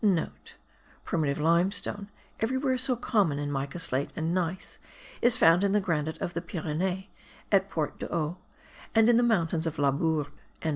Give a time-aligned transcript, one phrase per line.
[0.35, 2.09] *(* Primitive limestone,
[2.39, 4.79] everywhere so common in mica slate and gneiss,
[5.21, 7.05] is found in the granite of the Pyrenees,
[7.51, 8.37] at Port d'Oo,
[8.95, 10.25] and in the mountains of Labourd.)